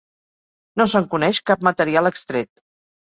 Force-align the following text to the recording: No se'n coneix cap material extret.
No 0.81 0.87
se'n 0.95 1.05
coneix 1.13 1.41
cap 1.51 1.67
material 1.71 2.11
extret. 2.11 2.53